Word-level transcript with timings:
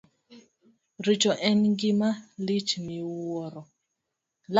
Richo 1.05 1.31
en 1.47 1.59
gima 1.79 2.09
lich 2.45 2.69
miwuoro. 2.85 3.61